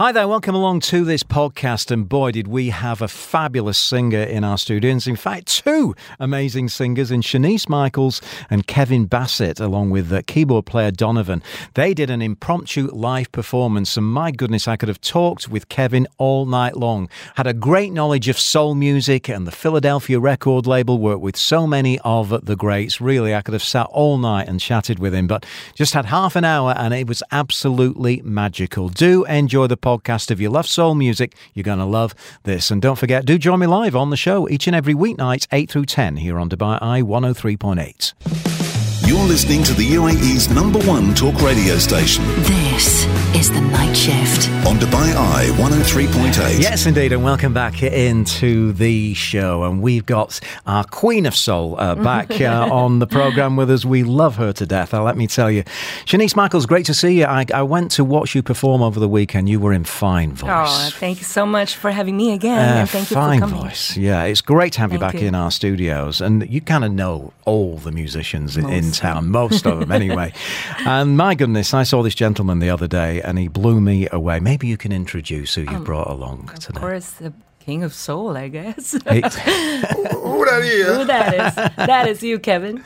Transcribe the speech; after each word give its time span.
Hi 0.00 0.10
there, 0.10 0.26
welcome 0.26 0.54
along 0.54 0.80
to 0.80 1.04
this 1.04 1.22
podcast. 1.22 1.90
And 1.90 2.08
boy, 2.08 2.32
did 2.32 2.48
we 2.48 2.70
have 2.70 3.02
a 3.02 3.08
fabulous 3.08 3.76
singer 3.76 4.22
in 4.22 4.42
our 4.42 4.56
studios. 4.56 5.06
In 5.06 5.16
fact, 5.16 5.46
two 5.46 5.94
amazing 6.18 6.70
singers 6.70 7.10
in 7.12 7.20
Shanice 7.20 7.68
Michaels 7.68 8.20
and 8.48 8.66
Kevin 8.66 9.04
Basset, 9.04 9.60
along 9.60 9.90
with 9.90 10.10
uh, 10.10 10.22
keyboard 10.26 10.64
player 10.64 10.90
Donovan. 10.90 11.42
They 11.74 11.92
did 11.94 12.10
an 12.10 12.22
impromptu 12.22 12.88
live 12.90 13.30
performance. 13.32 13.96
And 13.96 14.06
my 14.06 14.32
goodness, 14.32 14.66
I 14.66 14.76
could 14.76 14.88
have 14.88 15.00
talked 15.00 15.48
with 15.48 15.68
Kevin 15.68 16.08
all 16.16 16.46
night 16.46 16.76
long. 16.76 17.08
Had 17.36 17.46
a 17.46 17.54
great 17.54 17.92
knowledge 17.92 18.28
of 18.28 18.40
soul 18.40 18.74
music 18.74 19.28
and 19.28 19.46
the 19.46 19.52
Philadelphia 19.52 20.18
record 20.18 20.66
label, 20.66 20.98
worked 20.98 21.22
with 21.22 21.36
so 21.36 21.66
many 21.66 22.00
of 22.00 22.46
the 22.46 22.56
greats. 22.56 23.00
Really, 23.00 23.34
I 23.34 23.42
could 23.42 23.52
have 23.54 23.62
sat 23.62 23.86
all 23.90 24.16
night 24.16 24.48
and 24.48 24.58
chatted 24.58 24.98
with 24.98 25.14
him, 25.14 25.28
but 25.28 25.46
just 25.74 25.92
had 25.92 26.06
half 26.06 26.34
an 26.34 26.44
hour 26.44 26.74
and 26.76 26.92
it 26.92 27.06
was 27.06 27.22
absolutely 27.30 28.20
magical. 28.24 28.88
Do 28.88 29.24
enjoy 29.26 29.68
the 29.68 29.81
podcast 29.82 30.02
podcast. 30.02 30.30
If 30.30 30.40
you 30.40 30.50
love 30.50 30.66
soul 30.66 30.94
music, 30.94 31.34
you're 31.54 31.64
going 31.64 31.78
to 31.78 31.84
love 31.84 32.14
this. 32.44 32.70
And 32.70 32.80
don't 32.80 32.96
forget, 32.96 33.24
do 33.24 33.38
join 33.38 33.60
me 33.60 33.66
live 33.66 33.96
on 33.96 34.10
the 34.10 34.16
show 34.16 34.48
each 34.48 34.66
and 34.66 34.76
every 34.76 34.94
weeknight, 34.94 35.46
8 35.52 35.70
through 35.70 35.86
10, 35.86 36.16
here 36.16 36.38
on 36.38 36.48
Dubai 36.48 36.78
Eye 36.80 37.02
103.8. 37.02 39.06
You're 39.06 39.26
listening 39.26 39.62
to 39.64 39.74
the 39.74 39.92
UAE's 39.92 40.48
number 40.48 40.78
one 40.80 41.14
talk 41.14 41.40
radio 41.42 41.76
station. 41.76 42.24
This 42.72 43.04
is 43.34 43.50
The 43.50 43.60
Night 43.60 43.94
Shift. 43.94 44.48
On 44.66 44.76
Dubai 44.76 45.14
Eye 45.14 45.50
103.8. 45.56 46.58
Yes, 46.58 46.86
indeed, 46.86 47.12
and 47.12 47.22
welcome 47.22 47.52
back 47.52 47.82
into 47.82 48.72
the 48.72 49.12
show. 49.12 49.64
And 49.64 49.82
we've 49.82 50.06
got 50.06 50.40
our 50.66 50.82
Queen 50.84 51.26
of 51.26 51.36
Soul 51.36 51.78
uh, 51.78 51.94
back 52.02 52.40
uh, 52.40 52.68
on 52.72 52.98
the 52.98 53.06
programme 53.06 53.56
with 53.56 53.70
us. 53.70 53.84
We 53.84 54.04
love 54.04 54.36
her 54.36 54.54
to 54.54 54.64
death, 54.64 54.94
uh, 54.94 55.02
let 55.02 55.18
me 55.18 55.26
tell 55.26 55.50
you. 55.50 55.64
Shanice 56.06 56.34
Michaels, 56.34 56.64
great 56.64 56.86
to 56.86 56.94
see 56.94 57.18
you. 57.18 57.26
I, 57.26 57.44
I, 57.52 57.62
went 57.62 57.90
to 57.92 58.04
watch 58.04 58.34
you 58.34 58.42
perform 58.42 58.80
over 58.80 58.98
the 58.98 59.08
weekend. 59.08 59.50
You 59.50 59.60
were 59.60 59.74
in 59.74 59.84
fine 59.84 60.32
voice. 60.32 60.50
Oh, 60.50 60.90
thank 60.94 61.18
you 61.18 61.24
so 61.24 61.44
much 61.44 61.76
for 61.76 61.90
having 61.90 62.16
me 62.16 62.32
again. 62.32 62.58
Uh, 62.58 62.80
and 62.80 62.88
thank 62.88 63.08
fine 63.08 63.34
you 63.34 63.40
for 63.40 63.46
coming. 63.48 63.60
Fine 63.60 63.68
voice. 63.68 63.96
Yeah, 63.98 64.22
it's 64.24 64.40
great 64.40 64.72
to 64.74 64.80
have 64.80 64.90
thank 64.90 65.02
you 65.02 65.06
back 65.06 65.20
you. 65.20 65.28
in 65.28 65.34
our 65.34 65.50
studios. 65.50 66.22
And 66.22 66.48
you 66.50 66.62
kind 66.62 66.84
of 66.84 66.92
know 66.92 67.34
all 67.44 67.76
the 67.76 67.92
musicians 67.92 68.56
Most. 68.56 68.72
in 68.72 68.92
town, 68.92 69.28
most 69.28 69.66
of 69.66 69.80
them 69.80 69.92
anyway. 69.92 70.32
and 70.86 71.18
my 71.18 71.34
goodness, 71.34 71.74
I 71.74 71.82
saw 71.82 72.02
this 72.02 72.14
gentleman 72.14 72.61
the 72.62 72.70
other 72.70 72.88
day 72.88 73.20
and 73.20 73.38
he 73.38 73.48
blew 73.48 73.80
me 73.80 74.08
away. 74.12 74.40
Maybe 74.40 74.66
you 74.66 74.76
can 74.76 74.92
introduce 74.92 75.54
who 75.54 75.62
you 75.62 75.76
um, 75.76 75.84
brought 75.84 76.08
along 76.08 76.50
of 76.52 76.60
today. 76.60 76.76
Of 76.76 76.80
course, 76.80 77.10
the 77.12 77.32
King 77.64 77.84
of 77.84 77.94
Soul, 77.94 78.36
I 78.36 78.48
guess. 78.48 78.92
who, 78.92 78.98
that 79.00 80.62
is? 80.64 80.86
Who 80.86 81.04
that 81.04 81.34
is? 81.34 81.76
That 81.76 82.08
is 82.08 82.20
you, 82.20 82.40
Kevin. 82.40 82.82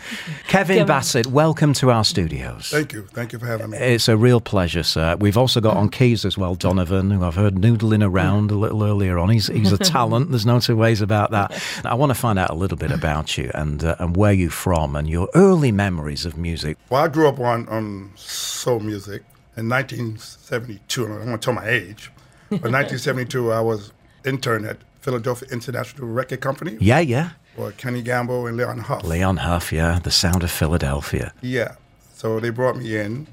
Kevin, 0.48 0.76
Kevin, 0.76 0.86
Basset, 0.86 1.26
welcome 1.28 1.72
to 1.74 1.90
our 1.90 2.04
studios. 2.04 2.68
Thank 2.68 2.92
you. 2.92 3.06
Thank 3.06 3.32
you 3.32 3.38
for 3.38 3.46
having 3.46 3.70
me. 3.70 3.78
It's 3.78 4.06
a 4.06 4.18
real 4.18 4.38
pleasure, 4.38 4.82
sir. 4.82 5.16
We've 5.16 5.38
also 5.38 5.62
got 5.62 5.78
on 5.78 5.88
keys 5.88 6.26
as 6.26 6.36
well 6.36 6.56
Donovan, 6.56 7.10
who 7.10 7.24
I've 7.24 7.36
heard 7.36 7.54
noodling 7.54 8.06
around 8.06 8.50
a 8.50 8.54
little 8.54 8.84
earlier 8.84 9.18
on. 9.18 9.30
He's, 9.30 9.46
he's 9.46 9.72
a 9.72 9.78
talent. 9.96 10.28
There's 10.28 10.44
no 10.44 10.60
two 10.60 10.76
ways 10.76 11.00
about 11.00 11.30
that. 11.30 11.58
I 11.82 11.94
want 11.94 12.10
to 12.10 12.14
find 12.14 12.38
out 12.38 12.50
a 12.50 12.54
little 12.54 12.76
bit 12.76 12.90
about 12.90 13.38
you 13.38 13.50
and 13.54 13.82
uh, 13.82 13.96
and 13.98 14.14
where 14.14 14.32
you're 14.32 14.50
from 14.50 14.94
and 14.94 15.08
your 15.08 15.30
early 15.34 15.72
memories 15.72 16.26
of 16.26 16.36
music. 16.36 16.76
Well, 16.90 17.02
I 17.02 17.08
grew 17.08 17.28
up 17.28 17.40
on, 17.40 17.66
on 17.68 18.12
soul 18.14 18.80
music 18.80 19.22
in 19.56 19.68
1972. 19.68 21.04
I 21.04 21.08
don't 21.08 21.30
want 21.30 21.42
to 21.42 21.44
tell 21.44 21.54
my 21.54 21.68
age. 21.68 22.10
But 22.48 22.70
1972, 22.70 23.52
I 23.52 23.60
was 23.60 23.92
intern 24.24 24.64
at 24.64 24.78
Philadelphia 25.00 25.48
International 25.50 26.08
Record 26.08 26.40
Company. 26.40 26.76
Yeah, 26.80 27.00
yeah. 27.00 27.30
Or 27.56 27.72
Kenny 27.72 28.02
Gamble 28.02 28.46
and 28.46 28.56
Leon 28.56 28.78
Huff. 28.78 29.04
Leon 29.04 29.38
Huff, 29.38 29.72
yeah, 29.72 29.98
the 29.98 30.10
sound 30.10 30.42
of 30.42 30.50
Philadelphia. 30.50 31.32
Yeah. 31.40 31.76
So 32.14 32.38
they 32.40 32.50
brought 32.50 32.76
me 32.76 32.96
in 32.96 33.26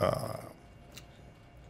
uh, 0.00 0.36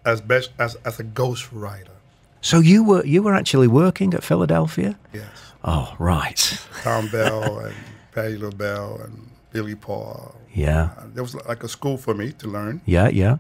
as 0.05 0.21
best 0.21 0.51
as 0.59 0.77
as 0.85 1.01
a 1.01 1.05
ghost 1.05 1.53
writer. 1.53 1.93
So 2.41 2.61
you 2.61 2.85
were 2.85 3.05
you 3.05 3.23
were 3.23 3.35
actually 3.35 3.67
working 3.69 4.15
at 4.15 4.23
Philadelphia? 4.23 4.97
Yes. 5.13 5.27
Oh, 5.65 5.95
right. 5.99 6.59
Thom 6.83 7.09
Bell 7.13 7.59
and 7.59 7.75
Patti 8.13 8.37
LaBelle 8.37 9.01
and 9.05 9.31
Billy 9.53 9.75
Paul. 9.75 10.35
Yeah. 10.55 10.91
Uh, 10.97 11.05
there 11.13 11.23
was 11.23 11.35
like 11.47 11.65
a 11.65 11.69
school 11.69 11.97
for 11.99 12.15
me 12.15 12.33
to 12.33 12.47
learn. 12.49 12.81
Yeah, 12.87 13.09
yeah. 13.09 13.39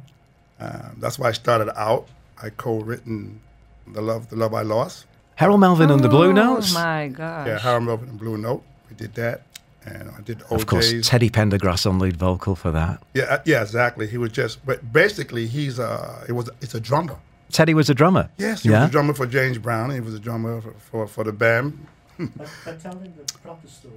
Um, 0.59 0.97
that's 0.99 1.19
why 1.19 1.28
I 1.28 1.33
started 1.33 1.71
out. 1.78 2.09
I 2.43 2.50
co-written 2.50 3.41
the 3.87 4.03
love 4.03 4.31
the 4.31 4.37
love 4.37 4.53
I 4.53 4.62
lost 4.62 5.06
Harold 5.37 5.61
Melvin 5.61 5.91
and 5.91 6.03
the 6.03 6.09
Blue 6.09 6.33
Notes. 6.33 6.49
Oh 6.49 6.55
Notes. 6.55 6.75
my 6.75 7.09
gosh. 7.09 7.47
Yeah, 7.47 7.59
Harold 7.59 7.84
Melvin 7.84 8.09
and 8.09 8.19
Blue 8.19 8.39
Note. 8.39 8.62
We 8.89 8.97
did 8.97 9.15
that, 9.15 9.43
and 9.84 10.11
I 10.11 10.21
did 10.22 10.41
O'Jays. 10.45 10.62
Of 10.62 10.66
course, 10.66 10.95
Teddy 11.03 11.28
Pendergrass 11.28 11.87
on 11.87 11.99
lead 11.99 12.16
vocal 12.16 12.56
for 12.56 12.71
that. 12.71 13.03
Yeah, 13.12 13.25
uh, 13.25 13.39
yeah, 13.45 13.61
exactly. 13.61 14.06
He 14.06 14.16
was 14.16 14.33
just, 14.33 14.65
but 14.65 14.93
basically, 14.93 15.47
he's 15.47 15.78
a. 15.78 16.25
It 16.27 16.33
was. 16.33 16.49
It's 16.62 16.75
a 16.75 16.81
drummer. 16.81 17.19
Teddy 17.53 17.75
was 17.75 17.91
a 17.91 17.95
drummer. 17.95 18.31
Yes, 18.39 18.62
he 18.62 18.71
yeah? 18.71 18.81
was 18.81 18.89
a 18.89 18.93
drummer 18.93 19.12
for 19.12 19.27
James 19.27 19.59
Brown. 19.59 19.91
He 19.91 20.00
was 20.00 20.15
a 20.15 20.19
drummer 20.19 20.62
for 20.62 20.72
for, 20.91 21.06
for 21.06 21.25
the 21.25 21.33
band. 21.33 21.87
but, 22.19 22.81
tell 22.81 22.97
him 22.97 23.12
the 23.15 23.39
proper 23.41 23.69
story. 23.69 23.95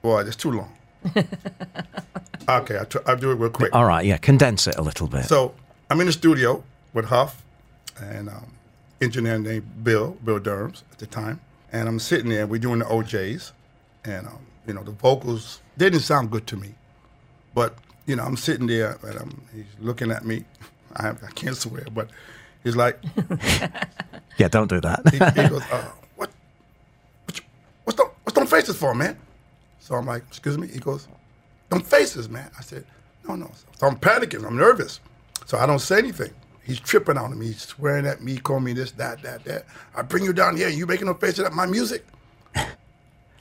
Boy, 0.00 0.22
it's 0.22 0.36
too 0.36 0.52
long. 0.52 0.72
okay, 2.48 2.78
I'll, 2.78 2.86
tr- 2.86 2.98
I'll 3.06 3.16
do 3.16 3.32
it 3.32 3.34
real 3.34 3.50
quick. 3.50 3.74
All 3.74 3.84
right, 3.84 4.04
yeah, 4.04 4.16
condense 4.16 4.66
it 4.66 4.76
a 4.76 4.82
little 4.82 5.08
bit. 5.08 5.26
So 5.26 5.54
I'm 5.90 6.00
in 6.00 6.06
the 6.06 6.12
studio 6.12 6.62
with 6.94 7.06
Huff 7.06 7.44
and 8.00 8.28
um, 8.28 8.52
engineer 9.00 9.38
named 9.38 9.82
Bill, 9.82 10.16
Bill 10.24 10.38
Durhams 10.38 10.84
at 10.92 10.98
the 10.98 11.06
time. 11.06 11.40
And 11.72 11.88
I'm 11.88 11.98
sitting 11.98 12.28
there, 12.30 12.46
we're 12.46 12.60
doing 12.60 12.78
the 12.78 12.88
O'Jays, 12.90 13.52
and 14.04 14.26
um, 14.28 14.46
you 14.68 14.72
know, 14.74 14.84
the 14.84 14.92
vocals 14.92 15.60
didn't 15.76 16.00
sound 16.00 16.30
good 16.30 16.46
to 16.46 16.56
me. 16.56 16.74
But, 17.54 17.76
you 18.06 18.14
know, 18.14 18.22
I'm 18.22 18.36
sitting 18.36 18.68
there 18.68 18.98
and 19.02 19.18
I'm, 19.18 19.42
he's 19.52 19.64
looking 19.80 20.12
at 20.12 20.24
me. 20.24 20.44
I, 20.96 21.10
I 21.10 21.30
can't 21.34 21.56
swear, 21.56 21.84
but 21.92 22.08
he's 22.62 22.76
like, 22.76 22.98
Yeah, 24.38 24.48
don't 24.48 24.68
do 24.68 24.80
that. 24.80 25.00
he, 25.10 25.18
he 25.42 25.48
goes, 25.48 25.62
uh, 25.72 25.90
what, 26.14 26.30
what 27.24 27.36
you, 27.38 27.44
what's, 27.84 27.96
them, 27.98 28.08
what's 28.22 28.38
them 28.38 28.46
faces 28.46 28.76
for, 28.76 28.94
man? 28.94 29.18
So 29.80 29.96
I'm 29.96 30.06
like, 30.06 30.22
excuse 30.28 30.56
me? 30.56 30.68
He 30.68 30.78
goes, 30.78 31.08
them 31.68 31.80
faces, 31.80 32.28
man. 32.28 32.48
I 32.56 32.62
said, 32.62 32.84
no, 33.28 33.34
no. 33.34 33.50
So 33.78 33.86
I'm 33.88 33.96
panicking, 33.96 34.46
I'm 34.46 34.56
nervous. 34.56 35.00
So 35.50 35.58
I 35.58 35.66
don't 35.66 35.80
say 35.80 35.98
anything. 35.98 36.32
He's 36.62 36.78
tripping 36.78 37.16
on 37.18 37.36
me. 37.36 37.46
He's 37.46 37.62
swearing 37.62 38.06
at 38.06 38.22
me, 38.22 38.38
calling 38.38 38.62
me 38.62 38.72
this, 38.72 38.92
that, 38.92 39.20
that, 39.22 39.42
that. 39.46 39.64
I 39.96 40.02
bring 40.02 40.22
you 40.22 40.32
down 40.32 40.56
here, 40.56 40.68
you 40.68 40.86
making 40.86 41.08
no 41.08 41.14
faces 41.14 41.40
at 41.40 41.52
my 41.52 41.66
music. 41.66 42.06
I 42.54 42.68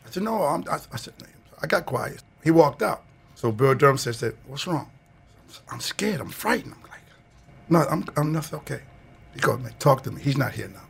said, 0.10 0.24
no, 0.24 0.42
I'm, 0.42 0.64
I, 0.72 0.80
I 0.92 0.98
said, 0.98 1.14
I 1.62 1.68
got 1.68 1.86
quiet. 1.86 2.24
He 2.44 2.50
walked 2.50 2.82
out. 2.82 3.04
So 3.36 3.52
Bill 3.52 3.76
Durham 3.76 4.00
said, 4.00 4.16
said 4.16 4.36
what's 4.48 4.66
wrong? 4.66 4.90
I'm 5.72 5.80
scared. 5.80 6.20
I'm 6.20 6.32
frightened. 6.32 6.74
I'm 6.74 6.90
like, 6.90 7.02
no, 7.70 7.86
I'm, 7.92 8.04
I'm 8.18 8.32
not 8.32 8.52
okay. 8.54 8.82
He 9.36 9.40
goes, 9.40 9.60
man, 9.60 9.76
talk 9.78 10.02
to 10.02 10.12
me. 10.12 10.20
He's 10.20 10.36
not 10.36 10.54
here 10.54 10.70
now. 10.70 10.88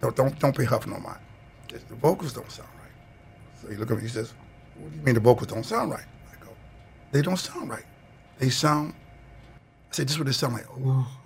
Don't, 0.00 0.16
don't, 0.16 0.38
don't 0.38 0.56
pay 0.56 0.64
Huff 0.64 0.86
no 0.86 0.98
mind. 0.98 1.20
The 1.68 1.94
vocals 1.96 2.32
don't 2.32 2.50
sound 2.50 2.70
right. 2.80 3.60
So 3.60 3.68
he 3.68 3.76
looked 3.76 3.90
at 3.90 3.98
me. 3.98 4.04
He 4.04 4.08
says, 4.08 4.32
what 4.78 4.90
do 4.90 4.96
you 4.96 5.04
mean 5.04 5.14
the 5.14 5.20
vocals 5.20 5.48
don't 5.48 5.66
sound 5.66 5.90
right? 5.90 6.06
I 6.32 6.42
go, 6.42 6.52
they 7.12 7.20
don't 7.20 7.36
sound 7.36 7.68
right. 7.68 7.84
They 8.38 8.48
sound. 8.48 8.94
I 10.00 10.04
this 10.04 10.12
is 10.12 10.18
what 10.18 10.26
they 10.26 10.32
sound 10.32 10.54
like. 10.54 10.66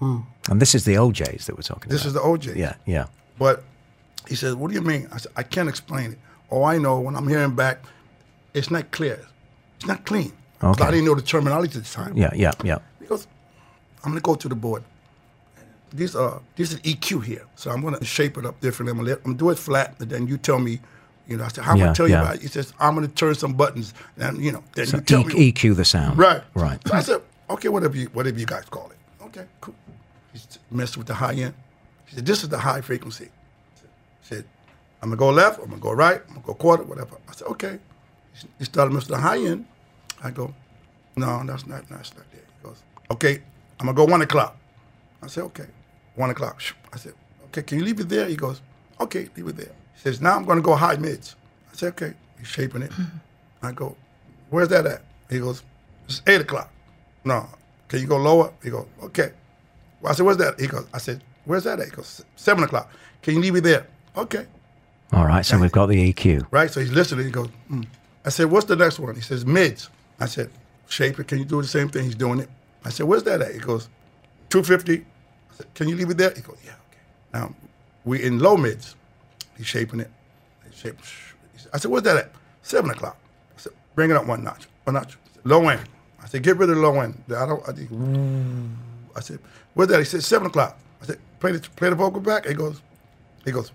Oh, 0.00 0.24
and 0.50 0.60
this 0.60 0.74
is 0.74 0.84
the 0.84 0.96
O'Jays 0.98 1.46
that 1.46 1.56
we're 1.56 1.62
talking 1.62 1.90
this 1.90 2.04
about. 2.04 2.12
This 2.24 2.42
is 2.42 2.46
the 2.46 2.52
OJ. 2.52 2.56
Yeah, 2.56 2.74
yeah. 2.86 3.06
But 3.38 3.64
he 4.28 4.34
says, 4.34 4.54
what 4.54 4.68
do 4.68 4.74
you 4.74 4.82
mean? 4.82 5.08
I 5.12 5.18
said, 5.18 5.32
I 5.36 5.42
can't 5.42 5.68
explain 5.68 6.12
it. 6.12 6.18
All 6.50 6.64
I 6.64 6.78
know 6.78 7.00
when 7.00 7.14
I'm 7.16 7.28
hearing 7.28 7.54
back, 7.54 7.78
it's 8.54 8.70
not 8.70 8.90
clear. 8.90 9.20
It's 9.76 9.86
not 9.86 10.04
clean. 10.04 10.32
Okay. 10.62 10.84
I 10.84 10.90
didn't 10.90 11.06
know 11.06 11.14
the 11.14 11.22
terminology 11.22 11.78
at 11.78 11.84
the 11.84 11.90
time. 11.90 12.16
Yeah, 12.16 12.30
yeah, 12.34 12.52
yeah. 12.64 12.78
Because 12.98 13.26
I'm 14.04 14.10
gonna 14.10 14.20
go 14.20 14.34
to 14.34 14.48
the 14.48 14.54
board. 14.56 14.82
These 15.92 16.14
are 16.16 16.40
this 16.56 16.72
is 16.72 16.80
EQ 16.80 17.24
here, 17.24 17.44
so 17.54 17.70
I'm 17.70 17.80
gonna 17.80 18.04
shape 18.04 18.36
it 18.36 18.44
up 18.44 18.60
differently. 18.60 18.90
I'm 18.90 18.98
gonna 18.98 19.10
let, 19.10 19.20
I'm 19.24 19.36
do 19.36 19.48
it 19.50 19.58
flat, 19.58 19.94
and 20.00 20.10
then 20.10 20.26
you 20.26 20.36
tell 20.36 20.58
me, 20.58 20.80
you 21.26 21.36
know. 21.38 21.44
I 21.44 21.48
said, 21.48 21.64
how 21.64 21.72
am 21.72 21.76
I 21.76 21.80
Yeah, 21.80 21.84
gonna 21.86 21.94
tell 21.94 22.08
you 22.08 22.14
yeah. 22.14 22.20
about 22.22 22.34
it? 22.36 22.42
He 22.42 22.48
says, 22.48 22.74
I'm 22.78 22.94
gonna 22.94 23.08
turn 23.08 23.34
some 23.36 23.54
buttons, 23.54 23.94
and 24.18 24.36
you 24.44 24.52
know, 24.52 24.62
then 24.74 24.86
So 24.86 24.96
you 24.98 25.02
tell 25.02 25.20
E- 25.20 25.24
me. 25.24 25.52
EQ 25.52 25.76
the 25.76 25.84
sound. 25.86 26.18
Right. 26.18 26.42
Right. 26.54 26.78
So 26.86 26.94
I 26.94 27.00
said, 27.00 27.22
okay, 27.50 27.68
whatever 27.68 27.96
you 27.96 28.06
whatever 28.06 28.38
you 28.38 28.46
guys 28.46 28.64
call 28.64 28.90
it. 28.90 29.24
Okay, 29.24 29.44
cool. 29.60 29.74
He 30.32 30.40
messed 30.70 30.96
with 30.96 31.06
the 31.06 31.14
high 31.14 31.34
end. 31.34 31.54
He 32.06 32.14
said, 32.14 32.26
this 32.26 32.42
is 32.42 32.48
the 32.48 32.58
high 32.58 32.80
frequency. 32.80 33.30
He 33.76 33.86
said, 34.22 34.44
I'm 35.02 35.10
gonna 35.10 35.18
go 35.18 35.30
left, 35.30 35.58
I'm 35.58 35.68
gonna 35.68 35.80
go 35.80 35.92
right, 35.92 36.20
I'm 36.28 36.34
gonna 36.34 36.46
go 36.46 36.54
quarter, 36.54 36.84
whatever. 36.84 37.16
I 37.28 37.32
said, 37.32 37.48
okay. 37.48 37.78
He 38.58 38.64
started 38.64 38.92
messing 38.92 39.12
with 39.12 39.20
the 39.20 39.22
high 39.22 39.38
end. 39.38 39.66
I 40.22 40.30
go, 40.30 40.54
no, 41.16 41.42
that's 41.44 41.66
not 41.66 41.88
that's 41.88 42.14
not 42.16 42.30
there. 42.30 42.42
He 42.60 42.68
goes, 42.68 42.82
okay, 43.10 43.42
I'm 43.80 43.86
gonna 43.86 43.96
go 43.96 44.04
one 44.04 44.22
o'clock. 44.22 44.56
I 45.22 45.26
said, 45.26 45.44
okay, 45.44 45.66
one 46.14 46.30
o'clock. 46.30 46.62
I 46.92 46.96
said, 46.96 47.14
okay, 47.46 47.62
can 47.62 47.78
you 47.78 47.84
leave 47.84 48.00
it 48.00 48.08
there? 48.08 48.26
He 48.26 48.36
goes, 48.36 48.62
okay, 49.00 49.28
leave 49.36 49.48
it 49.48 49.56
there. 49.56 49.74
He 49.94 50.00
says, 50.00 50.20
now 50.20 50.36
I'm 50.36 50.44
gonna 50.44 50.60
go 50.60 50.74
high 50.74 50.96
mids. 50.96 51.36
I 51.72 51.76
said, 51.76 51.88
okay. 51.94 52.14
He's 52.38 52.46
shaping 52.46 52.82
it. 52.82 52.90
Mm-hmm. 52.92 53.66
I 53.66 53.72
go, 53.72 53.96
where's 54.50 54.68
that 54.68 54.86
at? 54.86 55.02
He 55.28 55.40
goes, 55.40 55.62
it's 56.06 56.22
eight 56.28 56.40
o'clock. 56.40 56.72
No, 57.28 57.46
can 57.88 58.00
you 58.00 58.06
go 58.06 58.16
lower? 58.16 58.54
He 58.62 58.70
goes, 58.70 58.86
okay. 59.02 59.32
Well, 60.00 60.12
I 60.12 60.14
said, 60.14 60.24
where's 60.24 60.38
that? 60.38 60.58
He 60.58 60.66
goes, 60.66 60.86
I 60.94 60.98
said, 60.98 61.22
where's 61.44 61.64
that 61.64 61.78
at? 61.78 61.84
He 61.84 61.90
goes, 61.90 62.24
seven 62.36 62.64
o'clock. 62.64 62.90
Can 63.20 63.34
you 63.34 63.40
leave 63.40 63.52
me 63.52 63.60
there? 63.60 63.86
Okay. 64.16 64.46
All 65.12 65.26
right, 65.26 65.44
so 65.44 65.58
we've 65.58 65.70
got 65.70 65.86
the 65.86 66.10
EQ. 66.10 66.46
Right? 66.50 66.70
So 66.70 66.80
he's 66.80 66.90
listening. 66.90 67.26
He 67.26 67.30
goes, 67.30 67.50
hmm. 67.68 67.82
I 68.24 68.30
said, 68.30 68.46
what's 68.46 68.64
the 68.64 68.76
next 68.76 68.98
one? 68.98 69.14
He 69.14 69.20
says, 69.20 69.44
mids. 69.44 69.90
I 70.18 70.24
said, 70.24 70.50
Shaper, 70.88 71.22
can 71.22 71.38
you 71.38 71.44
do 71.44 71.60
the 71.60 71.68
same 71.68 71.90
thing? 71.90 72.04
He's 72.04 72.14
doing 72.14 72.40
it. 72.40 72.48
I 72.82 72.88
said, 72.88 73.04
where's 73.04 73.24
that 73.24 73.42
at? 73.42 73.52
He 73.52 73.58
goes, 73.58 73.90
250. 74.48 75.04
I 75.04 75.54
said, 75.54 75.74
can 75.74 75.88
you 75.88 75.96
leave 75.96 76.08
it 76.08 76.16
there? 76.16 76.32
He 76.34 76.40
goes, 76.40 76.56
yeah, 76.64 76.72
okay. 76.88 77.02
Now, 77.34 77.54
we 78.06 78.22
in 78.22 78.38
low 78.38 78.56
mids. 78.56 78.96
He's 79.58 79.66
shaping 79.66 80.00
it. 80.00 80.10
He's 80.64 80.78
shaping. 80.78 81.04
I 81.74 81.76
said, 81.76 81.90
where's 81.90 82.04
that 82.04 82.16
at? 82.16 82.32
7 82.62 82.88
o'clock. 82.90 83.18
I 83.54 83.60
said, 83.60 83.72
bring 83.94 84.10
it 84.10 84.16
up 84.16 84.26
one 84.26 84.42
notch. 84.42 84.66
One 84.84 84.94
notch. 84.94 85.18
Said, 85.34 85.44
low 85.44 85.68
end. 85.68 85.86
I 86.22 86.26
said, 86.26 86.42
get 86.42 86.56
rid 86.56 86.68
of 86.70 86.76
the 86.76 86.82
low 86.82 87.00
end. 87.00 87.22
I 87.28 87.46
don't, 87.46 87.62
I 87.68 87.72
think, 87.72 87.90
I 89.16 89.20
said, 89.20 89.38
where's 89.74 89.88
that? 89.90 89.98
He 89.98 90.04
said, 90.04 90.22
7 90.22 90.46
o'clock. 90.48 90.78
I 91.02 91.06
said, 91.06 91.18
play 91.40 91.52
the, 91.52 91.60
play 91.60 91.90
the 91.90 91.94
vocal 91.94 92.20
back. 92.20 92.46
He 92.46 92.54
goes, 92.54 92.82
he 93.44 93.52
goes, 93.52 93.72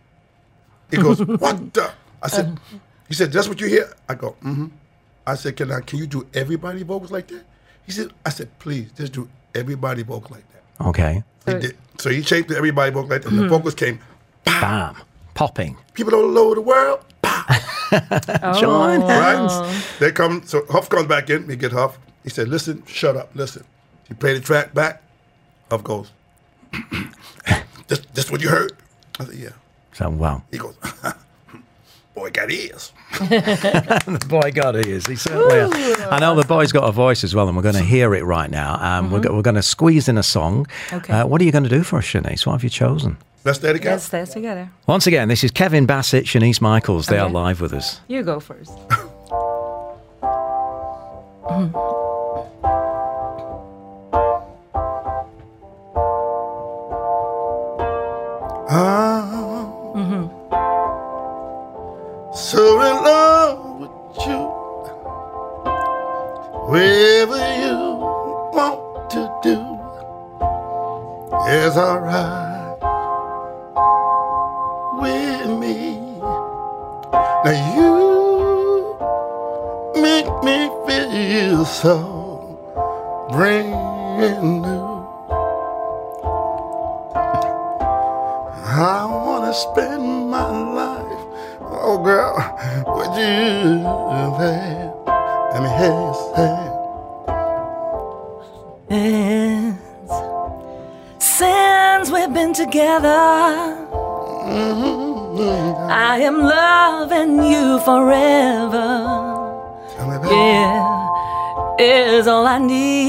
he 0.91 0.97
goes, 0.97 1.19
what 1.25 1.73
the? 1.73 1.91
I 2.21 2.27
said, 2.27 2.59
he 3.07 3.13
said, 3.13 3.31
that's 3.31 3.47
what 3.47 3.59
you 3.61 3.67
hear? 3.67 3.93
I 4.09 4.15
go, 4.15 4.35
mm-hmm. 4.43 4.67
I 5.25 5.35
said, 5.35 5.55
can 5.55 5.71
I, 5.71 5.79
can 5.81 5.99
you 5.99 6.07
do 6.07 6.27
everybody 6.33 6.83
vocals 6.83 7.11
like 7.11 7.27
that? 7.27 7.43
He 7.85 7.91
said, 7.91 8.11
I 8.25 8.29
said, 8.29 8.49
please, 8.59 8.91
just 8.93 9.13
do 9.13 9.27
everybody 9.55 10.03
vocal 10.03 10.35
like 10.35 10.45
that. 10.51 10.85
Okay. 10.87 11.23
He 11.45 11.53
did. 11.53 11.77
So 11.97 12.09
he 12.09 12.21
shaped 12.21 12.49
the 12.49 12.57
everybody 12.57 12.91
vocal 12.91 13.09
like 13.09 13.21
that, 13.23 13.31
and 13.31 13.39
the 13.39 13.47
vocals 13.47 13.75
came, 13.75 13.99
Bam. 14.45 14.95
Popping. 15.33 15.77
people 15.93 16.13
all 16.13 16.37
over 16.37 16.55
the 16.55 16.61
world, 16.61 17.03
pow, 17.21 17.45
John. 18.59 19.01
right? 19.01 19.83
They 19.99 20.11
come, 20.11 20.43
so 20.45 20.63
Huff 20.69 20.89
comes 20.89 21.07
back 21.07 21.29
in, 21.29 21.47
we 21.47 21.55
get 21.55 21.71
Huff. 21.71 21.97
He 22.23 22.29
said, 22.29 22.47
listen, 22.47 22.83
shut 22.85 23.17
up, 23.17 23.31
listen. 23.35 23.65
He 24.07 24.13
played 24.13 24.37
the 24.37 24.41
track 24.41 24.73
back, 24.73 25.01
Huff 25.69 25.83
goes, 25.83 26.11
this, 27.87 27.99
this 28.13 28.31
what 28.31 28.41
you 28.41 28.49
heard? 28.49 28.73
I 29.19 29.25
said, 29.25 29.35
yeah. 29.35 29.49
So, 29.93 30.09
wow. 30.09 30.43
He 30.51 30.57
goes, 30.57 30.75
boy, 32.15 32.29
got 32.31 32.51
ears. 32.51 32.91
The 33.19 34.25
boy 34.29 34.51
got 34.51 34.75
ears. 34.75 35.05
He 35.05 35.15
certainly 35.15 35.55
has. 35.55 36.01
I 36.11 36.19
know 36.19 36.35
the 36.35 36.47
boy's 36.47 36.71
got 36.71 36.87
a 36.87 36.91
voice 36.91 37.23
as 37.23 37.35
well, 37.35 37.47
and 37.47 37.55
we're 37.55 37.63
going 37.63 37.75
to 37.75 37.81
hear 37.81 38.15
it 38.15 38.23
right 38.23 38.49
now. 38.49 38.77
Um, 38.81 39.11
we're, 39.11 39.21
we're 39.21 39.41
going 39.41 39.55
to 39.55 39.63
squeeze 39.63 40.07
in 40.07 40.17
a 40.17 40.23
song. 40.23 40.67
Okay. 40.91 41.13
Uh, 41.13 41.27
what 41.27 41.41
are 41.41 41.43
you 41.43 41.51
going 41.51 41.63
to 41.63 41.69
do 41.69 41.83
for 41.83 41.97
us, 41.97 42.05
Shanice? 42.05 42.45
What 42.45 42.53
have 42.53 42.63
you 42.63 42.69
chosen? 42.69 43.17
Let's 43.45 43.59
stay 43.59 43.73
together. 43.73 43.95
Let's 43.95 44.05
stay 44.05 44.25
together. 44.25 44.69
Once 44.87 45.05
again, 45.05 45.27
this 45.27 45.43
is 45.43 45.51
Kevin 45.51 45.85
Basset, 45.85 46.23
Shanice 46.23 46.61
Michaels. 46.61 47.07
They 47.07 47.19
are 47.19 47.29
live 47.29 47.61
with 47.61 47.73
us. 47.73 47.99
You 48.07 48.23
go 48.23 48.39
first. 48.39 48.71
I'm 58.75 60.31
so 62.33 62.81
in 62.81 62.95
love 63.05 63.79
with 63.81 63.91
you. 64.25 64.41
Whatever 66.69 67.41
you 67.61 67.77
want 68.57 69.11
to 69.11 69.21
do 69.43 69.57
is 71.51 71.77
alright 71.77 72.79
with 74.99 75.49
me. 75.59 75.77
Now 77.45 77.55
you 77.77 77.93
make 80.01 80.31
me 80.43 80.57
feel 80.87 81.63
so 81.63 81.95
brand 83.29 84.61
new. 84.63 85.02
Spend 89.53 90.31
my 90.31 90.49
life, 90.49 91.23
oh 91.61 92.01
girl, 92.03 92.33
with 92.97 93.15
you, 93.21 93.85
babe. 94.39 94.91
Let 95.53 95.61
me 95.61 95.69
hear 95.77 95.93
you 95.93 96.13
say, 96.33 96.57
Since 101.19 102.09
we've 102.11 102.33
been 102.33 102.53
together, 102.53 103.21
mm-hmm. 104.49 105.89
I 105.89 106.17
am 106.19 106.39
loving 106.41 107.43
you 107.43 107.79
forever. 107.81 108.89
tell 109.95 110.07
me, 110.09 110.17
babe. 110.17 110.31
Yeah, 110.31 111.77
is 111.79 112.27
all 112.27 112.47
I 112.47 112.57
need. 112.57 113.03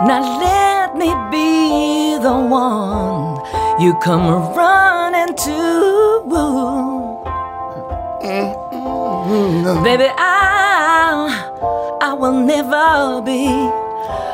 Now 0.00 0.38
let 0.40 0.57
me 0.98 1.10
be 1.30 2.18
the 2.22 2.36
one 2.36 3.40
you 3.80 3.94
come 4.02 4.26
running 4.56 5.34
to. 5.36 5.78
Mm-hmm. 9.28 9.84
Baby, 9.84 10.04
I, 10.16 11.98
I 12.00 12.12
will 12.14 12.32
never 12.32 13.20
be 13.20 13.46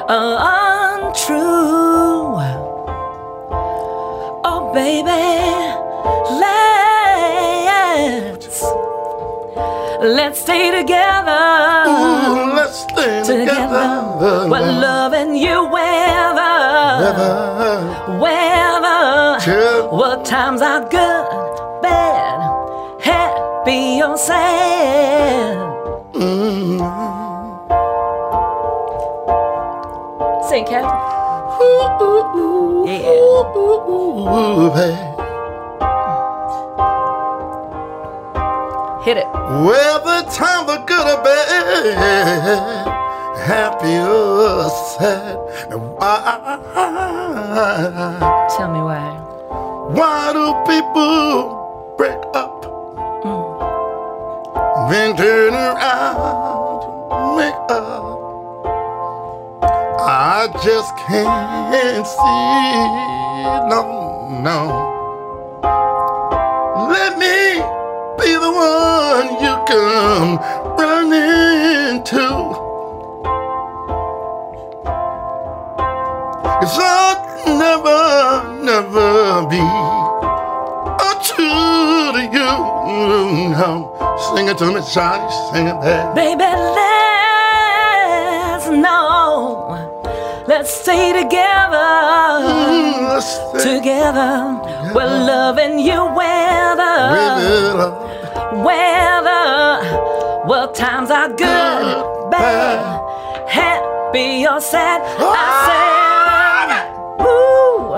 uh, 0.09 0.37
untrue. 1.03 2.39
Oh, 4.47 4.71
baby, 4.73 5.11
let's 8.45 8.63
let's 10.03 10.41
stay 10.41 10.71
together. 10.71 11.85
Ooh, 11.89 12.55
let's 12.55 12.79
stay 12.81 13.23
Together, 13.25 13.47
together. 13.47 14.49
we're 14.49 14.61
loving 14.61 15.35
you 15.35 15.65
weather, 15.71 16.34
Together. 17.05 18.17
weather. 18.19 19.39
Till- 19.41 19.89
What 19.91 20.25
times 20.25 20.63
are 20.63 20.81
good, 20.89 21.27
bad, 21.83 22.41
happy 23.03 24.01
or 24.03 24.17
sad. 24.17 25.55
Mm-hmm. 26.15 26.81
Sing, 30.49 30.65
Cat. 30.65 30.85
Yeah. 32.87 33.11
Ooh, 34.33 34.71
babe. 34.73 35.13
Hit 39.05 39.17
it. 39.19 39.27
Whether 39.67 40.23
times 40.31 40.71
are 40.71 40.85
good 40.87 41.07
or 41.07 41.23
bad, 41.23 42.87
happy 43.45 43.99
or 43.99 44.71
sad. 44.99 45.37
And 45.71 45.81
why, 45.97 46.59
Tell 48.57 48.71
me 48.73 48.81
why. 48.81 49.09
why 49.97 50.33
do 50.33 50.45
people 50.71 51.95
break 51.97 52.19
up? 52.35 52.63
Mm. 53.25 54.91
Then 54.91 55.17
turn 55.17 55.55
around 55.55 56.81
to 56.83 57.37
make 57.37 57.71
up. 57.71 58.05
I 60.07 60.49
just 60.63 60.93
can't 61.07 62.07
see, 62.07 63.24
Sing 84.95 85.03
it 85.03 85.07
to 85.07 85.19
me, 85.19 85.27
Johnny, 85.27 85.31
sing 85.53 85.67
it 85.67 85.81
back. 85.81 86.15
Baby, 86.15 86.45
let's 88.55 88.67
know. 88.69 90.45
Let's 90.47 90.71
stay 90.73 91.13
together. 91.13 91.91
Mm-hmm, 92.47 93.05
let's 93.07 93.27
stay 93.27 93.77
Together. 93.77 94.33
We're 94.95 95.07
loving 95.07 95.79
you 95.81 96.05
weather. 96.15 97.11
with 97.11 97.81
uh, 97.81 97.91
it. 97.91 98.63
Weather. 98.63 99.83
Well, 100.47 100.69
times 100.73 101.11
are 101.11 101.29
good, 101.29 102.31
bad, 102.31 103.49
happy 103.49 104.47
or 104.47 104.61
sad. 104.61 105.01
Oh, 105.19 105.33
I 105.35 105.43
said, 105.67 106.85
woo. 107.19 107.97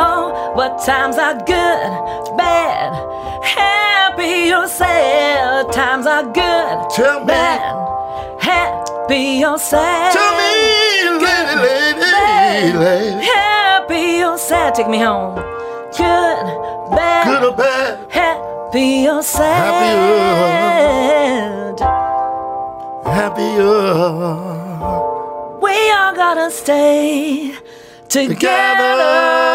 Oh, 0.00 0.52
what 0.54 0.82
times 0.84 1.18
are 1.18 1.34
good, 1.34 2.36
bad, 2.36 2.92
happy 3.58 4.52
or 4.52 4.66
sad. 4.68 5.72
Times 5.72 6.06
are 6.06 6.24
good, 6.24 6.90
Tell 6.90 7.20
me. 7.20 7.26
bad, 7.26 7.62
happy 8.40 9.44
or 9.44 9.58
sad. 9.58 10.12
Tell 10.12 10.32
me, 10.40 10.52
lady, 11.26 11.56
lady, 11.66 12.78
lady, 12.78 13.26
Happy 13.26 14.22
or 14.24 14.38
sad, 14.38 14.74
take 14.74 14.88
me 14.88 14.98
home. 14.98 15.34
Good, 15.96 16.44
bad, 16.96 17.24
good 17.28 17.42
or 17.50 17.56
bad, 17.56 18.10
happy 18.10 19.08
or 19.08 19.22
sad. 19.22 19.80
happier. 23.04 23.80
We 25.60 25.74
all 25.92 26.14
gotta 26.14 26.50
stay 26.50 27.54
together. 28.08 29.49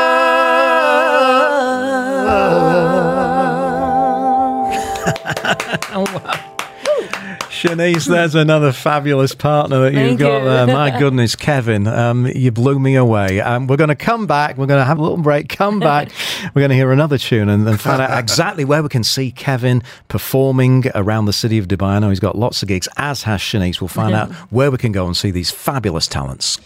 Shanice, 7.50 8.08
there's 8.08 8.36
another 8.36 8.72
fabulous 8.72 9.34
partner 9.34 9.80
that 9.82 9.94
you've 9.94 10.01
Thank 10.01 10.20
got 10.20 10.39
you. 10.39 10.46
there. 10.46 10.68
My 10.68 10.98
goodness, 11.00 11.36
Kevin, 11.36 11.88
um, 11.88 12.27
you 12.27 12.51
blew 12.51 12.80
me 12.80 12.96
away. 12.96 13.39
Um, 13.39 13.68
we're 13.68 13.77
going 13.77 13.89
to 13.89 13.96
come 13.96 14.27
back. 14.27 14.58
We're 14.58 14.65
going 14.65 14.80
to 14.80 14.86
have 14.86 15.00
a 15.00 15.01
little 15.01 15.18
break. 15.18 15.50
Come 15.50 15.80
back. 15.80 16.12
we're 16.54 16.62
going 16.62 16.70
to 16.70 16.75
hear 16.75 16.92
another 16.92 17.18
tune 17.18 17.50
and, 17.50 17.68
and 17.68 17.80
find 17.80 18.01
out 18.01 18.20
exactly 18.20 18.65
where 18.65 18.84
we 18.84 18.89
can 18.89 19.04
see 19.04 19.32
Kevin 19.32 19.82
performing 20.10 20.86
around 20.96 21.25
the 21.25 21.34
city 21.34 21.58
of 21.58 21.68
Dubai. 21.68 21.96
I 21.96 22.00
know 22.00 22.10
he's 22.10 22.20
got 22.20 22.38
lots 22.38 22.62
of 22.62 22.68
gigs, 22.68 22.88
as 22.98 23.24
has 23.24 23.39
Shanice. 23.39 23.80
We'll 23.80 23.88
find 23.88 24.13
out 24.13 24.32
where 24.51 24.70
we 24.70 24.77
can 24.77 24.92
go 24.92 25.06
and 25.06 25.15
see 25.15 25.32
these 25.32 25.50
fabulous 25.50 26.08
talents. 26.08 26.60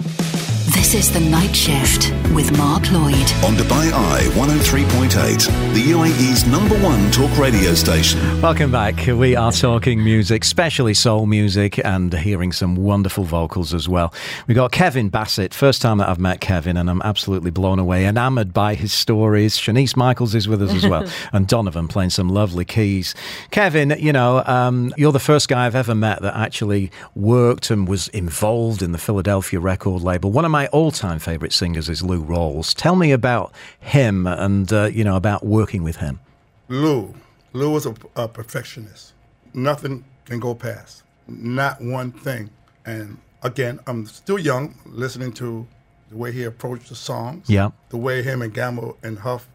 This 0.80 0.94
is 0.94 1.12
The 1.12 1.20
Night 1.20 1.54
Shift 1.54 2.14
with 2.34 2.58
Mark 2.58 2.90
Lloyd. 2.90 3.14
On 3.44 3.54
Dubai 3.54 3.92
Eye 3.92 4.24
103.8, 4.32 5.74
the 5.74 5.82
UAE's 5.92 6.48
number 6.48 6.76
one 6.80 7.12
talk 7.12 7.38
radio 7.38 7.74
station. 7.74 8.42
Welcome 8.42 8.72
back. 8.72 9.06
We 9.06 9.36
are 9.36 9.52
talking 9.52 10.02
music, 10.02 10.46
especially 10.46 10.94
soul 10.94 11.26
music, 11.26 11.84
and 11.84 12.14
hearing 12.14 12.54
some 12.54 12.78
wonderful 12.78 13.26
vocals 13.26 13.74
as 13.74 13.90
well. 13.90 14.14
We 14.48 14.54
got 14.54 14.72
Kevin 14.72 15.10
Basset. 15.10 15.54
First 15.54 15.82
time 15.82 15.98
that 15.98 16.08
I've 16.08 16.18
met 16.18 16.40
Kevin, 16.40 16.78
and 16.78 16.90
I'm 16.90 17.02
absolutely 17.02 17.52
blown 17.52 17.78
away, 17.78 18.06
enamored 18.06 18.54
by 18.54 18.74
his 18.74 18.94
stories. 18.94 19.58
Shanice 19.58 19.98
Michaels 19.98 20.34
is 20.34 20.48
with 20.48 20.62
us 20.62 20.74
as 20.74 20.88
well, 20.88 21.06
and 21.34 21.46
Donovan 21.46 21.90
playing 21.90 22.12
some 22.12 22.30
lovely 22.30 22.64
keys. 22.64 23.14
Kevin, 23.52 23.96
you 24.00 24.14
know, 24.14 24.44
um, 24.46 24.94
you're 24.96 25.12
the 25.12 25.20
first 25.20 25.50
guy 25.50 25.66
I've 25.66 25.76
ever 25.76 25.94
met 25.94 26.22
that 26.22 26.38
actually 26.38 26.90
worked 27.16 27.70
and 27.70 27.86
was 27.86 28.08
involved 28.08 28.82
in 28.82 28.94
the 28.94 28.98
Philadelphia 28.98 29.60
record 29.60 30.04
label. 30.04 30.32
One 30.32 30.46
of 30.46 30.52
my 30.52 30.69
all-time 30.70 31.20
favorite 31.20 31.54
singers 31.54 31.90
is 31.90 32.02
Lou 32.04 32.24
Rawls. 32.24 32.74
Tell 32.76 32.96
me 32.96 33.12
about 33.12 33.54
him 33.80 34.26
and 34.28 34.72
uh, 34.72 34.86
you 34.86 35.04
know 35.04 35.16
about 35.16 35.46
working 35.46 35.84
with 35.84 35.98
him. 35.98 36.20
Lou, 36.68 37.14
Lou 37.54 37.72
was 37.72 37.86
a, 37.86 37.96
a 38.16 38.28
perfectionist. 38.28 39.14
Nothing 39.54 40.04
can 40.26 40.40
go 40.40 40.54
past. 40.56 41.04
Not 41.28 41.82
one 41.82 42.12
thing. 42.12 42.50
And 42.86 43.18
again, 43.44 43.80
I'm 43.88 44.06
still 44.06 44.40
young, 44.40 44.76
listening 44.86 45.32
to 45.34 45.68
the 46.10 46.18
way 46.18 46.32
he 46.32 46.44
approached 46.44 46.90
the 46.90 46.96
songs. 46.96 47.50
Yeah. 47.50 47.70
The 47.90 47.98
way 47.98 48.24
him 48.24 48.42
and 48.42 48.54
Gamble 48.54 48.98
and 49.04 49.20
Huff, 49.20 49.48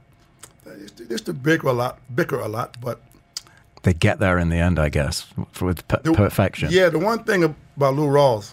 they 0.64 0.72
used 0.76 0.96
to, 0.98 1.04
they 1.04 1.14
used 1.14 1.26
to 1.26 1.32
bicker 1.32 1.68
a 1.68 1.72
lot, 1.72 1.98
bicker 2.14 2.38
a 2.38 2.48
lot, 2.48 2.76
but 2.80 3.00
they 3.82 3.92
get 3.92 4.18
there 4.18 4.38
in 4.38 4.48
the 4.48 4.56
end, 4.56 4.78
I 4.78 4.88
guess, 4.88 5.26
with 5.60 5.86
per- 5.88 6.00
the- 6.02 6.12
perfection. 6.12 6.68
Yeah, 6.70 6.88
the 6.88 6.98
one 6.98 7.22
thing 7.24 7.44
about 7.76 7.94
Lou 7.94 8.06
Rawls, 8.06 8.52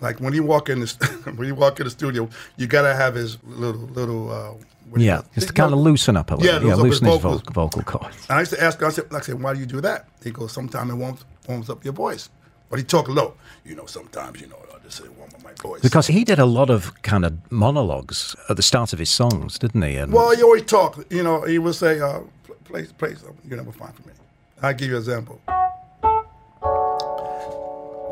like 0.00 0.20
when 0.20 0.32
you 0.34 0.42
walk 0.42 0.68
in 0.68 0.80
the 0.80 1.32
when 1.36 1.46
you 1.48 1.54
walk 1.54 1.80
in 1.80 1.84
the 1.84 1.90
studio, 1.90 2.28
you 2.56 2.66
gotta 2.66 2.94
have 2.94 3.14
his 3.14 3.38
little 3.44 3.80
little. 3.80 4.30
Uh, 4.30 4.54
what 4.90 5.00
Yeah, 5.00 5.22
just 5.34 5.48
to 5.48 5.52
kind 5.52 5.72
of 5.72 5.78
loosen 5.78 6.16
up 6.16 6.30
a 6.30 6.36
little. 6.36 6.46
Yeah, 6.46 6.74
loosen 6.74 6.86
his 6.86 7.00
loosen 7.02 7.06
his 7.06 7.20
vocal, 7.20 7.52
vocal 7.52 7.82
cords. 7.82 8.26
And 8.28 8.36
I 8.36 8.40
used 8.40 8.52
to 8.52 8.62
ask 8.62 8.80
him, 8.80 8.86
I 8.86 8.90
said, 8.90 9.10
like 9.10 9.22
I 9.22 9.26
said, 9.26 9.42
why 9.42 9.54
do 9.54 9.60
you 9.60 9.66
do 9.66 9.80
that? 9.80 10.08
He 10.22 10.30
goes, 10.30 10.52
sometimes 10.52 10.90
it 10.92 10.94
warms, 10.94 11.24
warms 11.48 11.70
up 11.70 11.84
your 11.84 11.94
voice. 11.94 12.28
But 12.68 12.78
he 12.78 12.84
talk 12.84 13.08
low. 13.08 13.34
You 13.64 13.76
know, 13.76 13.86
sometimes, 13.86 14.40
you 14.40 14.46
know, 14.48 14.58
I 14.74 14.78
just 14.84 14.98
say 14.98 15.08
warm 15.16 15.30
up 15.34 15.42
my 15.42 15.52
voice. 15.54 15.80
Because 15.80 16.06
he 16.08 16.22
did 16.22 16.38
a 16.38 16.44
lot 16.44 16.68
of 16.70 17.02
kind 17.02 17.24
of 17.24 17.32
monologues 17.50 18.36
at 18.50 18.56
the 18.56 18.62
start 18.62 18.92
of 18.92 18.98
his 18.98 19.10
songs, 19.10 19.58
didn't 19.58 19.82
he? 19.82 19.96
And 19.96 20.12
well, 20.12 20.34
he 20.36 20.42
always 20.42 20.64
talk. 20.64 21.04
You 21.10 21.22
know, 21.22 21.42
he 21.42 21.58
would 21.58 21.74
say, 21.74 22.00
uh, 22.00 22.20
pl- 22.44 22.56
play, 22.64 22.84
play 22.98 23.14
something 23.14 23.38
you 23.48 23.56
never 23.56 23.72
find 23.72 23.94
for 23.94 24.06
me. 24.06 24.14
I'll 24.62 24.74
give 24.74 24.88
you 24.88 24.96
an 24.96 25.00
example. 25.00 25.40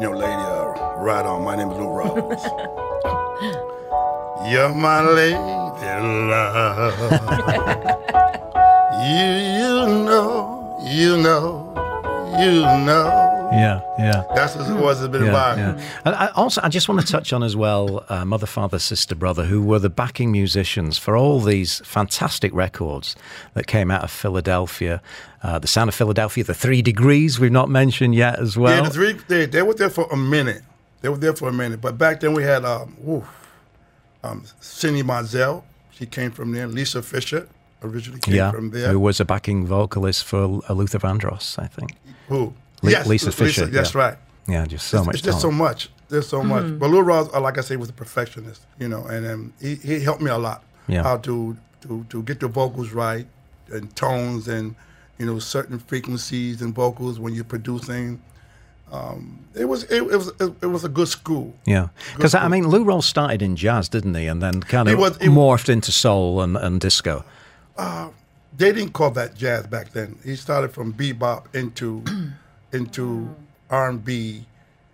You 0.01 0.11
know, 0.11 0.17
lady, 0.17 0.33
uh, 0.33 0.95
right 0.99 1.25
on. 1.25 1.43
My 1.45 1.57
name 1.57 1.71
is 1.71 1.79
Lou 1.79 1.87
Rawls. 1.99 2.43
You're 4.51 4.75
my 4.75 5.03
lady 5.03 5.63
love. 6.31 6.99
you, 9.05 9.29
you 9.59 10.05
know, 10.05 10.77
you 10.81 11.17
know, 11.17 11.47
you 12.39 12.63
know. 12.85 13.32
Yeah, 13.53 13.81
yeah. 13.99 14.25
That's 14.35 14.55
his 14.55 14.69
voice 14.69 14.99
has 14.99 15.09
been 15.09 15.25
Yeah, 15.27 15.33
by. 15.33 15.57
yeah. 15.57 15.91
And 16.05 16.15
I, 16.15 16.29
also, 16.29 16.61
I 16.65 16.69
just 16.69 16.89
want 16.89 17.01
to 17.01 17.07
touch 17.07 17.33
on 17.33 17.43
as 17.43 17.55
well 17.55 18.05
uh, 18.09 18.25
Mother, 18.25 18.47
Father, 18.47 18.79
Sister, 18.79 19.15
Brother, 19.15 19.45
who 19.45 19.63
were 19.63 19.79
the 19.79 19.91
backing 19.91 20.33
musicians 20.33 20.97
for 20.99 21.17
all 21.17 21.41
these 21.41 21.81
fantastic 21.85 22.53
records 22.55 23.15
that 23.55 23.67
came 23.67 23.91
out 23.91 24.03
of 24.03 24.11
Philadelphia. 24.11 25.03
Uh, 25.43 25.59
the 25.59 25.69
Sound 25.69 25.89
of 25.89 25.95
Philadelphia, 25.95 26.45
The 26.45 26.55
Three 26.55 26.83
Degrees, 26.83 27.39
we've 27.39 27.53
not 27.53 27.69
mentioned 27.69 28.15
yet 28.15 28.39
as 28.39 28.57
well. 28.57 28.77
yeah, 28.77 28.89
the 28.89 28.95
three 28.95 29.13
they, 29.29 29.47
they 29.47 29.63
were 29.63 29.75
there 29.75 29.91
for 29.91 30.07
a 30.11 30.17
minute. 30.17 30.63
They 31.03 31.09
were 31.09 31.19
there 31.19 31.35
for 31.35 31.49
a 31.49 31.53
minute. 31.53 31.81
But 31.81 31.99
back 31.99 32.21
then 32.21 32.33
we 32.33 32.45
had 32.45 32.65
um, 32.65 33.25
um 34.23 34.45
Cindy 34.61 35.03
Mizelle. 35.03 35.65
She 35.91 36.07
came 36.07 36.31
from 36.31 36.53
there. 36.53 36.67
Lisa 36.67 37.03
Fischer 37.03 37.49
originally 37.83 38.21
came 38.21 38.35
yeah, 38.35 38.51
from 38.51 38.71
there. 38.71 38.91
who 38.91 39.01
was 39.01 39.21
a 39.21 39.25
backing 39.25 39.67
vocalist 39.67 40.25
for 40.25 40.47
Luther 40.71 40.99
Vandross, 40.99 41.59
I 41.59 41.67
think. 41.67 41.97
Who? 42.29 42.55
Le- 42.83 43.09
Lisa 43.09 43.33
Fischer, 43.33 43.67
that's 43.67 43.95
yeah. 43.95 44.01
right. 44.01 44.19
Yeah, 44.49 44.67
just 44.67 44.89
so 44.89 44.99
it's, 44.99 45.07
much 45.07 45.15
it's 45.17 45.25
just 45.25 45.41
so 45.41 45.51
much. 45.51 45.91
There's 46.09 46.27
so 46.29 46.43
much. 46.43 46.79
But 46.79 46.91
Lou 46.91 47.03
Rawls, 47.03 47.33
uh, 47.35 47.41
like 47.41 47.57
I 47.59 47.63
say, 47.63 47.77
was 47.77 47.89
a 47.89 47.93
perfectionist, 47.95 48.63
you 48.79 48.89
know, 48.89 49.05
and 49.07 49.27
um, 49.27 49.53
he, 49.61 49.77
he 49.77 50.01
helped 50.01 50.21
me 50.21 50.31
a 50.31 50.37
lot 50.39 50.63
Yeah. 50.89 51.03
how 51.05 51.17
to, 51.19 51.57
to 51.83 52.05
to 52.11 52.23
get 52.23 52.41
the 52.41 52.49
vocals 52.49 52.91
right 52.93 53.27
and 53.73 53.95
tones 53.97 54.49
and 54.49 54.75
you 55.19 55.25
know 55.27 55.39
certain 55.39 55.79
frequencies 55.79 56.61
and 56.61 56.75
vocals 56.75 57.19
when 57.19 57.35
you're 57.35 57.45
producing. 57.45 58.21
Um, 58.91 59.39
it 59.55 59.65
was 59.65 59.85
it, 59.85 60.03
it 60.03 60.17
was 60.17 60.29
it, 60.39 60.67
was 60.67 60.85
a 60.85 60.89
good 60.91 61.09
school. 61.09 61.55
Yeah, 61.65 61.89
because 62.15 62.35
I 62.35 62.47
mean, 62.49 62.69
Lou 62.69 62.85
Rawls 62.85 63.05
started 63.05 63.41
in 63.41 63.57
jazz, 63.57 63.89
didn't 63.89 64.15
he? 64.15 64.27
And 64.27 64.43
then 64.43 64.61
kind 64.61 64.87
He 64.89 64.93
of 64.95 65.01
was- 65.01 65.17
he- 65.19 65.29
morphed 65.29 65.69
into 65.71 65.93
soul 65.93 66.43
and, 66.43 66.57
and 66.57 66.79
disco. 66.81 67.25
They 68.55 68.71
didn't 68.73 68.93
call 68.93 69.11
that 69.13 69.35
jazz 69.35 69.67
back 69.67 69.93
then. 69.93 70.19
He 70.25 70.37
started 70.37 70.73
from 70.75 70.93
bebop 70.93 71.55
into 71.55 72.05
into 72.73 73.35
R 73.71 73.89
and 73.89 74.05
B, 74.05 74.47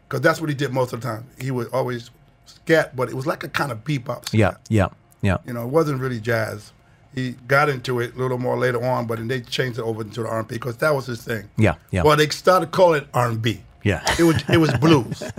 because 0.06 0.20
that's 0.20 0.40
what 0.40 0.48
he 0.48 0.54
did 0.54 0.72
most 0.72 0.92
of 0.92 1.00
the 1.00 1.06
time. 1.08 1.26
He 1.40 1.50
would 1.50 1.68
always 1.72 2.10
scat, 2.46 2.94
but 2.96 3.08
it 3.08 3.14
was 3.14 3.26
like 3.26 3.44
a 3.44 3.48
kind 3.48 3.72
of 3.72 3.84
bebop. 3.84 4.28
Scat. 4.28 4.34
Yeah, 4.34 4.56
yeah, 4.68 4.88
yeah. 5.22 5.38
You 5.46 5.52
know, 5.52 5.64
it 5.64 5.70
wasn't 5.70 6.00
really 6.00 6.20
jazz. 6.20 6.72
He 7.14 7.32
got 7.46 7.68
into 7.68 8.00
it 8.00 8.14
a 8.14 8.18
little 8.18 8.38
more 8.38 8.56
later 8.56 8.84
on, 8.84 9.06
but 9.06 9.18
then 9.18 9.28
they 9.28 9.40
changed 9.40 9.78
it 9.78 9.82
over 9.82 10.02
into 10.02 10.22
the 10.22 10.28
R&B 10.28 10.54
because 10.54 10.76
that 10.76 10.94
was 10.94 11.06
his 11.06 11.22
thing. 11.22 11.48
Yeah, 11.56 11.74
yeah. 11.90 12.02
Well, 12.02 12.16
they 12.16 12.28
started 12.28 12.70
calling 12.70 13.02
it 13.02 13.08
R&B. 13.14 13.62
Yeah. 13.84 14.02
It 14.18 14.24
was 14.24 14.42
it 14.48 14.56
was 14.58 14.72
blues. 14.78 15.22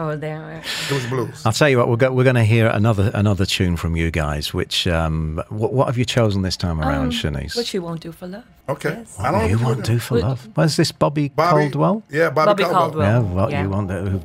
Oh, 0.00 0.16
there. 0.16 0.62
It 0.90 0.92
was 0.92 1.06
blues. 1.06 1.42
I'll 1.46 1.52
tell 1.52 1.68
you 1.68 1.78
what, 1.78 1.88
we're, 1.88 1.96
go- 1.96 2.12
we're 2.12 2.24
going 2.24 2.36
to 2.36 2.44
hear 2.44 2.66
another 2.68 3.10
another 3.14 3.46
tune 3.46 3.76
from 3.76 3.94
you 3.96 4.10
guys. 4.10 4.52
Which 4.52 4.86
um, 4.88 5.42
what, 5.48 5.72
what 5.72 5.86
have 5.86 5.96
you 5.96 6.04
chosen 6.04 6.42
this 6.42 6.56
time 6.56 6.80
around, 6.80 7.12
Shanice? 7.12 7.56
What 7.56 7.72
you 7.72 7.80
won't 7.82 8.00
do 8.00 8.12
for 8.12 8.26
love. 8.26 8.44
Okay. 8.68 8.90
Yes. 8.98 9.18
I 9.20 9.30
don't 9.30 9.48
you 9.50 9.58
won't 9.58 9.84
do 9.84 9.98
for 9.98 10.14
Would- 10.14 10.24
love. 10.24 10.48
Where's 10.54 10.76
this 10.76 10.92
Bobby, 10.92 11.28
Bobby 11.30 11.62
Caldwell? 11.70 12.02
Yeah, 12.10 12.30
Bobby, 12.30 12.62
Bobby 12.62 12.64
Caldwell. 12.64 13.22
Caldwell. 13.22 13.22
Yeah, 13.22 13.42
what 13.42 13.50
Yeah. 13.52 13.62
you 13.62 13.70
want? 13.70 13.90
Uh, 13.90 14.18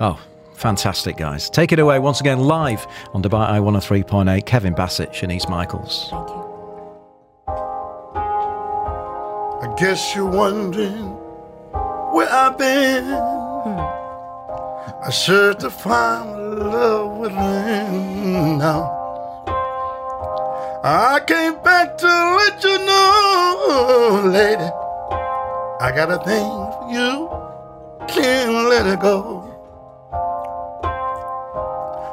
oh, 0.00 0.20
fantastic, 0.54 1.16
guys! 1.16 1.48
Take 1.50 1.72
it 1.72 1.78
away 1.78 1.98
once 1.98 2.20
again, 2.20 2.38
live 2.40 2.86
on 3.14 3.22
Dubai 3.22 3.48
Eye 3.50 3.58
103.8. 3.60 4.44
Kevin 4.46 4.74
Basset, 4.74 5.12
Shanice 5.12 5.48
Michaels. 5.48 6.08
Thank 6.10 6.28
you. 6.28 6.44
I 9.60 9.74
guess 9.76 10.14
you're 10.14 10.30
wondering 10.30 11.16
where 12.18 12.32
I've 12.32 12.58
been. 12.58 13.12
I 15.06 15.10
searched 15.10 15.60
to 15.60 15.70
find 15.70 16.58
love 16.58 17.16
within 17.18 18.58
now. 18.58 18.82
I 20.82 21.20
came 21.24 21.54
back 21.62 21.96
to 21.98 22.12
let 22.38 22.64
you 22.64 22.76
know, 22.88 24.22
lady. 24.34 24.70
I 25.86 25.92
got 25.94 26.10
a 26.10 26.18
thing 26.28 26.50
for 26.74 26.86
you, 26.96 27.12
can't 28.08 28.68
let 28.68 28.84
it 28.92 28.98
go. 28.98 29.44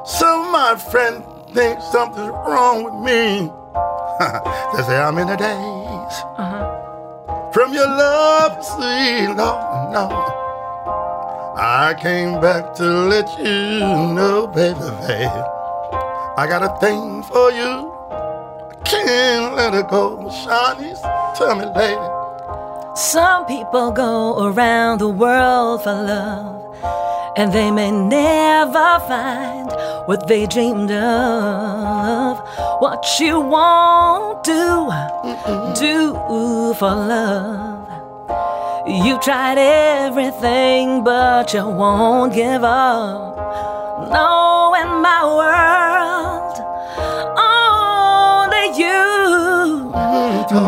Some 0.06 0.46
of 0.46 0.52
my 0.52 0.76
friends 0.92 1.26
think 1.52 1.82
something's 1.82 2.30
wrong 2.30 2.84
with 2.84 2.98
me. 3.10 3.50
they 4.78 4.84
say 4.84 4.98
I'm 5.02 5.18
in 5.18 5.28
the 5.28 5.36
days 5.36 6.45
from 7.56 7.74
your 7.74 7.88
love, 7.88 8.66
sweet 8.66 9.28
Lord, 9.28 9.94
no. 9.94 10.12
I 11.56 11.96
came 11.98 12.42
back 12.42 12.74
to 12.76 12.84
let 12.84 13.30
you 13.40 13.80
know, 13.80 14.46
baby, 14.54 14.78
baby. 15.08 15.42
I 16.36 16.48
got 16.50 16.64
a 16.64 16.78
thing 16.82 17.24
for 17.24 17.54
you. 17.54 17.94
Can't 18.84 19.56
let 19.56 19.74
it 19.74 19.88
go. 19.88 20.28
Shanice, 20.44 21.00
tell 21.38 21.56
me, 21.56 21.64
lady. 21.80 22.10
Some 22.94 23.46
people 23.46 23.90
go 23.92 24.48
around 24.48 25.00
the 25.00 25.08
world 25.08 25.82
for 25.82 25.94
love, 25.94 26.55
and 27.38 27.52
they 27.52 27.70
may 27.70 27.92
never 27.92 29.00
find 29.08 29.70
what 30.08 30.28
they 30.28 30.46
dreamed 30.46 30.92
of. 30.92 32.40
What 32.80 33.06
you 33.20 33.40
won't 33.40 34.44
do, 34.44 34.92
do 35.76 36.14
for 36.76 36.96
love. 36.96 37.88
You 38.88 39.20
tried 39.20 39.58
everything, 39.58 41.04
but 41.04 41.54
you 41.54 41.68
won't 41.68 42.34
give 42.34 42.64
up. 42.64 43.36
No, 44.12 44.76
in 44.82 45.02
my 45.02 45.24
world, 45.40 46.56
only 47.38 48.66
you 48.80 49.92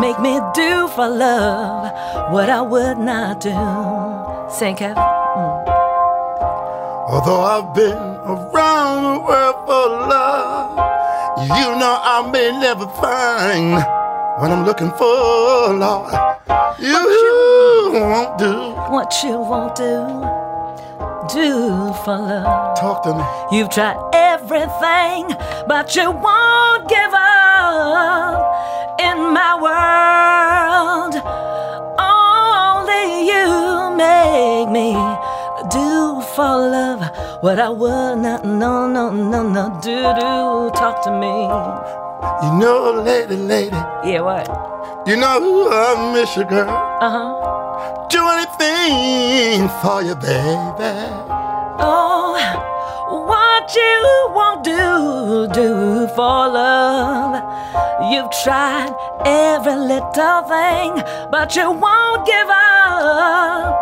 make 0.02 0.20
me 0.20 0.40
do 0.54 0.88
for 0.90 1.08
love 1.08 1.94
what 2.32 2.50
I 2.50 2.62
would 2.62 2.98
not 2.98 3.40
do. 3.40 3.56
Sing, 4.50 4.76
Kev. 4.76 5.17
Although 7.10 7.40
I've 7.40 7.74
been 7.74 7.96
around 7.96 9.04
the 9.04 9.20
world 9.24 9.56
for 9.66 9.88
love, 10.12 10.78
you 11.40 11.80
know 11.80 12.00
I 12.04 12.30
may 12.30 12.52
never 12.60 12.86
find 13.00 13.76
what 14.42 14.52
I'm 14.52 14.66
looking 14.66 14.92
for, 14.92 15.72
Lord. 15.72 16.12
You, 16.78 17.92
won't 17.94 18.38
do. 18.38 18.52
What 18.92 19.14
you 19.24 19.40
won't 19.40 19.74
do, 19.78 20.04
do 21.32 21.94
for 22.04 22.18
love. 22.20 22.78
Talk 22.78 23.04
to 23.04 23.16
me. 23.16 23.58
You've 23.58 23.70
tried 23.70 23.96
everything, 24.14 25.34
but 25.66 25.96
you 25.96 26.12
won't 26.12 26.90
give 26.90 27.14
up 27.14 29.00
in 29.00 29.18
my 29.32 29.58
world. 29.62 30.47
For 36.38 36.56
love 36.70 37.02
what 37.42 37.58
I 37.58 37.68
would 37.70 38.18
not, 38.20 38.46
no, 38.46 38.86
no, 38.88 39.10
no, 39.10 39.42
no, 39.42 39.80
do, 39.82 39.98
do. 40.22 40.70
Talk 40.78 41.02
to 41.06 41.10
me. 41.10 41.34
You 42.44 42.52
know, 42.60 43.02
lady, 43.04 43.36
lady, 43.36 43.76
Yeah, 44.06 44.22
what? 44.22 44.46
you 45.08 45.16
know 45.18 45.68
I 45.72 46.14
miss 46.14 46.38
you, 46.38 46.46
girl. 46.46 46.70
Uh 46.70 47.10
huh. 47.16 48.08
Do 48.14 48.22
anything 48.36 49.68
for 49.82 50.04
you, 50.04 50.14
baby. 50.14 50.94
Oh, 51.82 52.38
what 53.32 53.66
you 53.82 53.98
won't 54.38 54.64
do, 54.64 55.48
do 55.60 56.08
for 56.16 56.50
love. 56.54 57.34
You've 58.12 58.30
tried 58.44 58.94
every 59.26 59.74
little 59.76 60.42
thing, 60.54 61.02
but 61.32 61.56
you 61.56 61.72
won't 61.72 62.28
give 62.28 62.50
up 62.50 63.74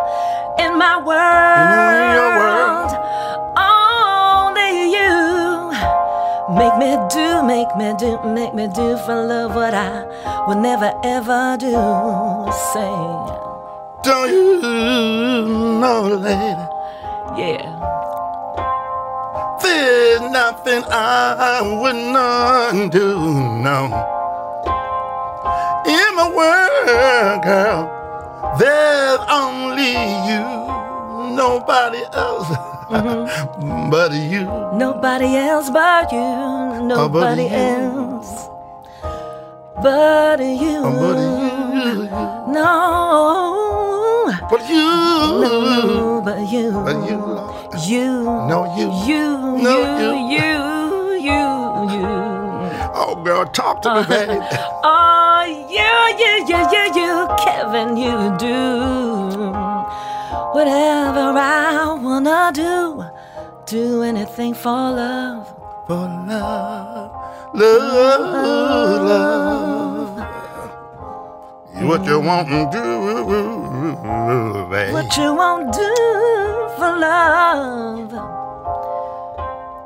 in 0.58 0.78
my 0.78 0.96
world. 1.08 1.60
In 1.62 2.12
your 2.16 2.30
world. 2.40 2.90
Only 3.56 4.72
you 4.96 5.12
make 6.60 6.76
me 6.78 6.90
do, 7.10 7.42
make 7.42 7.70
me 7.76 7.94
do, 7.98 8.18
make 8.24 8.54
me 8.54 8.66
do 8.68 8.96
for 9.04 9.14
love 9.26 9.54
what 9.54 9.74
I 9.74 10.04
would 10.46 10.58
never 10.58 10.92
ever 11.04 11.56
do. 11.58 11.72
Say, 12.72 12.94
Don't 14.02 14.30
you 14.30 14.60
know, 15.80 16.02
lady, 16.26 16.64
yeah. 17.40 17.64
there's 19.62 20.20
nothing 20.20 20.82
I 20.90 21.60
would 21.80 21.96
not 21.96 22.90
do, 22.92 23.16
no. 23.66 23.78
In 25.86 26.14
my 26.16 26.28
world, 26.34 27.42
girl, 27.44 27.80
there's 28.58 29.20
only 29.30 29.92
you, 30.28 30.42
nobody 31.36 32.02
else 32.12 32.48
mm-hmm. 32.88 33.90
but 33.90 34.12
you. 34.12 34.44
Nobody 34.78 35.36
else 35.36 35.70
but 35.70 36.12
you. 36.12 36.18
Nobody 36.86 37.42
you. 37.44 37.48
else 37.50 38.48
but 39.82 40.40
you. 40.40 40.80
Oh, 40.84 40.92
but 41.00 41.18
you, 41.88 42.08
No. 42.52 42.68
but 44.50 44.62
you, 44.68 44.84
No, 45.42 46.22
but 46.24 46.40
you. 46.52 46.70
but 46.84 46.96
you. 47.08 47.18
You. 47.86 48.12
No, 48.24 48.58
you. 48.76 48.86
You. 49.06 49.24
No, 49.62 49.74
you. 50.00 50.10
you. 50.34 50.46
You. 50.46 50.96
You. 51.26 51.42
You. 51.92 52.06
Oh, 52.98 53.12
girl, 53.24 53.44
talk 53.46 53.82
to 53.82 53.88
me, 53.94 54.00
uh, 54.00 54.04
baby. 54.08 54.32
Oh, 54.88 54.95
you, 55.78 55.92
you, 56.20 56.32
you, 56.50 56.60
you, 56.74 56.84
you, 56.98 57.12
Kevin, 57.44 57.96
you 57.96 58.16
do 58.38 58.56
whatever 60.54 61.26
I 61.38 61.98
wanna 62.00 62.50
do. 62.54 63.04
Do 63.66 64.02
anything 64.02 64.54
for 64.54 64.70
love. 64.70 65.46
For 65.86 66.06
love, 66.28 67.10
love, 67.54 68.20
love. 69.10 70.26
What 71.88 72.04
you 72.06 72.20
want 72.20 72.48
to 72.48 72.68
do, 72.72 72.86
baby. 74.70 74.92
What 74.92 75.16
you 75.16 75.34
won't 75.34 75.72
do 75.72 75.94
for 76.78 76.92
love. 76.98 78.10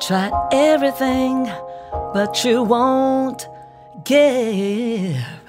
Try 0.01 0.31
everything, 0.53 1.51
but 2.15 2.45
you 2.45 2.63
won't 2.63 3.49
give. 4.05 5.40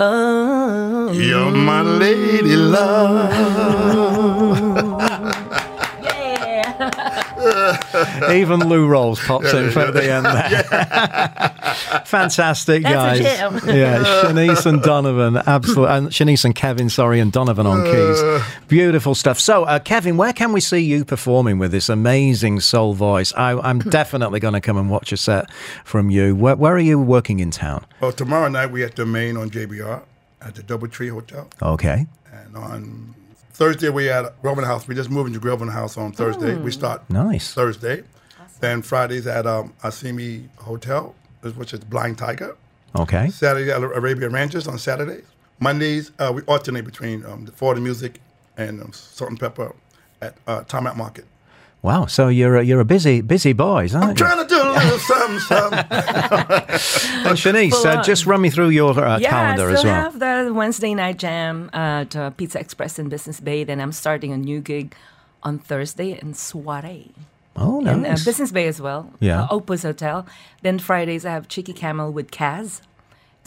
Oh, 0.00 1.10
You're 1.10 1.50
my 1.50 1.82
lady 1.82 2.54
love. 2.54 3.34
yeah. 7.94 8.32
Even 8.32 8.60
Lou 8.68 8.88
Rawls 8.88 9.24
pops 9.26 9.52
in 9.52 9.70
for 9.70 9.90
the 9.90 10.10
end 10.12 10.26
there. 10.26 10.62
Fantastic, 12.04 12.82
That's 12.82 13.20
guys. 13.20 13.20
jam. 13.20 13.54
yeah, 13.66 14.02
Shanice 14.22 14.66
and 14.66 14.82
Donovan, 14.82 15.36
absolutely. 15.46 15.94
And 15.94 16.08
Shanice 16.08 16.44
and 16.44 16.54
Kevin, 16.54 16.88
sorry, 16.90 17.20
and 17.20 17.32
Donovan 17.32 17.66
on 17.66 17.84
keys. 17.84 18.42
Beautiful 18.68 19.14
stuff. 19.14 19.38
So, 19.38 19.64
uh, 19.64 19.78
Kevin, 19.78 20.16
where 20.16 20.32
can 20.32 20.52
we 20.52 20.60
see 20.60 20.78
you 20.80 21.04
performing 21.04 21.58
with 21.58 21.70
this 21.72 21.88
amazing 21.88 22.60
soul 22.60 22.94
voice? 22.94 23.32
I, 23.34 23.58
I'm 23.58 23.78
definitely 23.80 24.40
going 24.40 24.54
to 24.54 24.60
come 24.60 24.76
and 24.76 24.90
watch 24.90 25.12
a 25.12 25.16
set 25.16 25.50
from 25.84 26.10
you. 26.10 26.34
Where, 26.34 26.56
where 26.56 26.74
are 26.74 26.78
you 26.80 26.98
working 27.00 27.40
in 27.40 27.50
town? 27.50 27.84
Well, 28.00 28.12
tomorrow 28.12 28.48
night 28.48 28.66
we're 28.72 28.86
at 28.86 28.96
the 28.96 29.06
main 29.06 29.36
on 29.36 29.50
JBR 29.50 30.02
at 30.40 30.54
the 30.54 30.62
Doubletree 30.62 31.10
Hotel. 31.10 31.48
Okay. 31.62 32.06
And 32.32 32.56
on 32.56 33.14
Thursday 33.58 33.88
we 33.88 34.08
at 34.08 34.40
Grosvenor 34.40 34.68
House. 34.68 34.86
We 34.86 34.94
just 34.94 35.10
moving 35.10 35.32
to 35.32 35.40
Grosvenor 35.40 35.72
House 35.72 35.98
on 35.98 36.12
Thursday. 36.12 36.54
We 36.54 36.70
start 36.70 37.02
Nice. 37.10 37.52
Thursday. 37.52 38.04
Then 38.60 38.82
Fridays 38.82 39.26
at 39.26 39.48
um, 39.48 39.74
Asimi 39.82 40.48
Hotel, 40.58 41.12
which 41.56 41.72
is 41.74 41.80
Blind 41.80 42.18
Tiger. 42.18 42.56
Okay. 42.96 43.30
Saturday 43.30 43.72
at 43.72 43.82
Arabian 43.82 44.32
Ranches 44.32 44.68
on 44.68 44.78
Saturdays. 44.78 45.24
Mondays 45.58 46.12
uh, 46.20 46.32
we 46.32 46.42
alternate 46.42 46.84
between 46.84 47.26
um, 47.26 47.46
the 47.46 47.50
Florida 47.50 47.80
Music 47.80 48.20
and 48.56 48.80
um, 48.80 48.92
Salt 48.92 49.30
and 49.30 49.40
Pepper 49.40 49.74
at 50.22 50.36
uh, 50.46 50.62
Time 50.62 50.86
Out 50.86 50.96
Market. 50.96 51.24
Wow. 51.82 52.06
So 52.06 52.28
you're 52.28 52.56
a, 52.56 52.62
you're 52.64 52.80
a 52.80 52.84
busy 52.84 53.20
busy 53.20 53.52
boys, 53.52 53.94
aren't 53.94 54.04
I'm 54.04 54.10
you? 54.10 54.16
trying 54.16 54.42
to 54.42 54.48
do 54.48 54.60
a 54.60 54.70
little 54.72 54.98
something, 54.98 55.38
something. 55.38 55.78
And 55.78 57.38
Shanice, 57.42 57.70
Full 57.70 57.86
uh, 57.86 58.02
just 58.02 58.26
run 58.26 58.40
me 58.40 58.50
through 58.50 58.70
your 58.70 58.98
uh, 58.98 59.18
Yeah, 59.18 59.30
calendar 59.30 59.68
I 59.68 59.72
as 59.72 59.78
still 59.80 59.92
well. 59.92 60.10
have 60.10 60.18
the 60.18 60.52
Wednesday 60.52 60.94
night 60.94 61.18
jam 61.18 61.70
at 61.72 62.16
uh, 62.16 62.30
Pizza 62.30 62.58
Express 62.58 62.98
in 62.98 63.08
Business 63.08 63.38
Bay. 63.40 63.62
Then 63.64 63.80
I'm 63.80 63.92
starting 63.92 64.32
a 64.32 64.36
new 64.36 64.60
gig 64.60 64.94
on 65.42 65.58
Thursday 65.58 66.18
in 66.20 66.34
Soiree. 66.34 67.12
Oh, 67.56 67.80
nice. 67.80 67.96
in 67.96 68.06
uh. 68.06 68.16
Business 68.24 68.50
Bay 68.52 68.66
as 68.66 68.80
well. 68.80 69.12
Yeah. 69.20 69.42
Uh, 69.44 69.48
Opus 69.52 69.82
Hotel. 69.82 70.26
Then 70.62 70.78
Fridays 70.80 71.24
I 71.24 71.30
have 71.30 71.48
Cheeky 71.48 71.72
Camel 71.72 72.12
with 72.12 72.30
Kaz. 72.32 72.80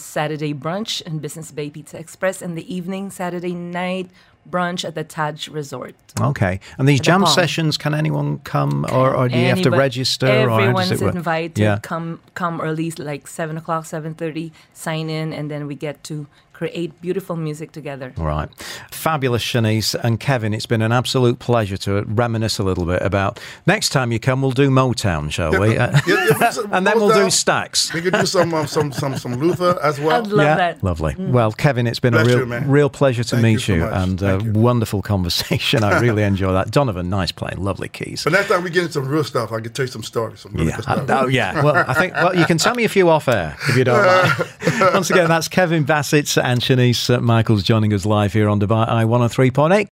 Saturday 0.02 0.54
brunch 0.54 1.02
in 1.02 1.20
Business 1.20 1.52
Bay 1.52 1.70
Pizza 1.70 1.98
Express. 1.98 2.42
In 2.42 2.56
the 2.56 2.74
evening, 2.74 3.12
Saturday 3.12 3.54
night 3.54 4.10
brunch 4.50 4.84
at 4.84 4.96
the 4.96 5.04
Taj 5.04 5.48
Resort. 5.48 5.96
Okay. 6.20 6.60
And 6.78 6.88
these 6.88 7.00
jam 7.00 7.22
Palm. 7.22 7.34
sessions, 7.34 7.78
can 7.78 7.94
anyone 7.94 8.40
come 8.40 8.86
or, 8.92 9.16
or 9.16 9.30
do 9.30 9.38
you 9.38 9.46
have 9.48 9.62
to 9.62 9.72
register? 9.72 10.26
Everyone's 10.26 11.02
invited. 11.02 11.60
Yeah. 11.60 11.80
Come 11.82 12.20
come 12.34 12.60
early, 12.62 12.92
like 12.92 13.28
seven 13.28 13.58
o'clock, 13.58 13.86
seven 13.86 14.14
thirty. 14.14 14.52
Sign 14.74 15.10
in, 15.10 15.32
and 15.34 15.52
then 15.52 15.68
we 15.68 15.76
get 15.76 16.04
to 16.06 16.28
create 16.62 17.02
beautiful 17.02 17.36
music 17.36 17.71
together. 17.71 18.13
Right. 18.17 18.47
Fabulous, 18.91 19.43
Shanice 19.43 19.95
and 20.04 20.19
Kevin. 20.19 20.54
It's 20.54 20.67
been 20.67 20.84
an 20.84 20.91
absolute 20.91 21.39
pleasure 21.39 21.76
to 21.78 22.04
reminisce 22.04 22.60
a 22.60 22.63
little 22.63 22.86
bit 22.86 23.02
about. 23.02 23.39
Next 23.65 23.89
time 23.89 24.12
you 24.12 24.19
come, 24.19 24.43
we'll 24.43 24.52
do 24.52 24.69
Motown, 24.69 25.32
shall 25.32 25.60
we? 25.60 25.76
Uh, 25.76 26.00
Yeah, 26.06 26.28
yeah, 26.39 26.52
and 26.71 26.86
then 26.86 27.00
we'll 27.00 27.10
do 27.10 27.26
Motown. 27.26 27.32
Stax. 27.71 27.91
We 27.95 28.02
could 28.02 28.13
do 28.13 28.28
some 28.28 28.54
um, 28.54 28.67
some 28.67 28.91
some 28.91 29.17
some 29.17 29.34
Luther 29.39 29.80
as 29.82 30.00
well. 30.00 30.21
I'd 30.24 30.28
love 30.28 30.45
yeah, 30.45 30.56
that. 30.56 30.84
lovely. 30.84 31.15
Well, 31.17 31.52
Kevin, 31.52 31.88
it's 31.88 32.00
been 32.00 32.13
Bless 32.13 32.28
a 32.28 32.45
real, 32.45 32.62
you, 32.62 32.67
real 32.67 32.89
pleasure 32.91 33.24
to 33.24 33.30
Thank 33.38 33.43
meet 33.43 33.52
you 33.54 33.60
so 33.60 33.74
you, 33.74 33.80
much. 33.80 33.93
and 33.95 34.21
a 34.21 34.26
Thank 34.39 34.43
you. 34.56 34.62
wonderful 34.62 35.02
conversation. 35.13 35.84
I 35.84 36.00
really 36.00 36.21
enjoy 36.21 36.54
that. 36.54 36.69
Donovan, 36.69 37.10
nice 37.10 37.32
playing, 37.32 37.58
lovely 37.58 37.88
keys. 37.89 38.24
But 38.24 38.34
next 38.34 38.50
time 38.50 38.63
we 38.63 38.69
get 38.69 38.82
into 38.84 38.93
some 38.93 39.08
real 39.08 39.24
stuff, 39.24 39.52
I 39.52 39.62
can 39.62 39.74
tell 39.74 39.86
you 39.86 39.91
some 39.91 40.04
stories. 40.04 40.41
Some 40.41 40.54
really 40.54 40.67
Yeah. 40.67 40.76
good 40.78 41.10
Uh, 41.10 41.21
oh, 41.24 41.28
yeah. 41.28 41.63
Well, 41.63 41.76
I 41.88 41.95
think 41.95 42.13
well, 42.13 42.36
you 42.36 42.45
can 42.45 42.60
tell 42.60 42.76
me 42.76 42.84
a 42.84 42.89
few 42.89 43.10
off 43.10 43.28
air 43.28 43.58
if 43.67 43.76
you 43.76 43.84
don't 43.84 44.06
mind. 44.80 44.93
Once 44.93 45.10
again, 45.10 45.28
that's 45.28 45.47
Kevin 45.47 45.86
Basset 45.86 46.38
and 46.52 46.60
Shanice 46.60 47.16
uh, 47.16 47.22
Michaels 47.22 47.64
joining 47.64 47.94
us 47.94 48.06
live 48.06 48.34
here 48.34 48.50
on 48.50 48.60
Dubai 48.60 48.86
Eye 48.86 49.06
103.8. 49.06 49.88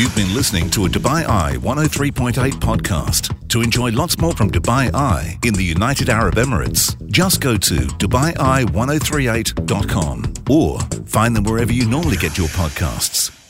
You've 0.00 0.14
been 0.14 0.32
listening 0.34 0.70
to 0.70 0.86
a 0.86 0.88
Dubai 0.88 1.26
Eye 1.26 1.56
103.8 1.56 2.52
podcast. 2.52 3.48
To 3.48 3.60
enjoy 3.60 3.90
lots 3.90 4.16
more 4.18 4.34
from 4.34 4.52
Dubai 4.52 4.94
Eye 4.94 5.36
in 5.44 5.54
the 5.54 5.64
United 5.64 6.08
Arab 6.08 6.36
Emirates, 6.36 6.94
just 7.10 7.40
go 7.40 7.56
to 7.56 7.74
DubaiEye1038.com 7.74 10.34
or 10.48 10.78
find 11.06 11.34
them 11.34 11.42
wherever 11.42 11.72
you 11.72 11.86
normally 11.86 12.18
get 12.18 12.38
your 12.38 12.46
podcasts. 12.48 13.41